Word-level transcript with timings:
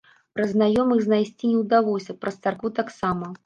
Праз 0.37 0.47
знаёмых 0.53 1.03
знайсці 1.03 1.45
не 1.51 1.61
ўдалося, 1.61 2.19
праз 2.25 2.43
царкву 2.43 2.77
таксама. 2.83 3.35